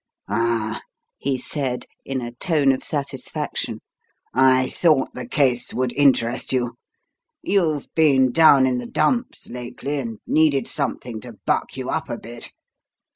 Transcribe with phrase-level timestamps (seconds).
[0.27, 0.81] "Ah,"
[1.19, 3.81] he said, in a tone of satisfaction,
[4.33, 6.73] "I thought the case would interest you.
[7.43, 12.17] You've been down in the dumps lately and needed something to buck you up a
[12.17, 12.49] bit.